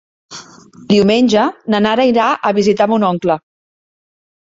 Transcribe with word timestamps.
Diumenge 0.93 1.45
na 1.75 1.83
Nara 1.89 2.09
irà 2.15 2.33
a 2.53 2.57
visitar 2.63 2.91
mon 2.97 3.11
oncle. 3.15 3.41